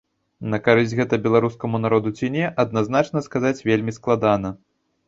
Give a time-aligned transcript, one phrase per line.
[0.53, 4.49] На карысць гэта беларускаму народу ці не, адназначна сказаць вельмі складана.